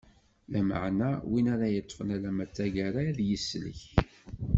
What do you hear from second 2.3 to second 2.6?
d